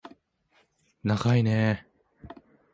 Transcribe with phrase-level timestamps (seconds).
[1.03, 2.33] ながいねー